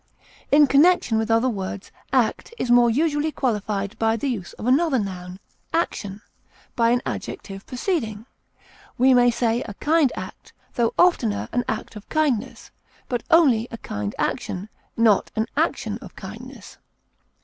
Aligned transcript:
In 0.51 0.65
connection 0.65 1.19
with 1.19 1.29
other 1.29 1.47
words 1.47 1.91
act 2.11 2.55
is 2.57 2.71
more 2.71 2.89
usually 2.89 3.31
qualified 3.31 3.99
by 3.99 4.17
the 4.17 4.29
use 4.31 4.53
of 4.53 4.65
another 4.65 4.97
noun, 4.97 5.39
action 5.75 6.23
by 6.75 6.89
an 6.89 7.03
adjective 7.05 7.67
preceding; 7.67 8.25
we 8.97 9.13
may 9.13 9.29
say 9.29 9.61
a 9.61 9.75
kind 9.75 10.11
act, 10.15 10.53
though 10.73 10.95
oftener 10.97 11.49
an 11.51 11.63
act 11.69 11.95
of 11.95 12.09
kindness, 12.09 12.71
but 13.09 13.21
only 13.29 13.67
a 13.69 13.77
kind 13.77 14.15
action, 14.17 14.69
not 14.97 15.29
an 15.35 15.45
action 15.55 15.99
of 15.99 16.15
kindness. 16.15 16.79